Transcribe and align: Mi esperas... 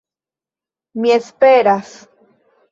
Mi 1.03 1.13
esperas... 1.19 1.95